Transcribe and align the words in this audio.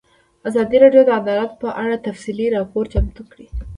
ازادي 0.47 0.77
راډیو 0.83 1.01
د 1.05 1.09
عدالت 1.21 1.51
په 1.61 1.67
اړه 1.83 2.03
تفصیلي 2.07 2.47
راپور 2.55 2.83
چمتو 2.93 3.23
کړی. 3.31 3.47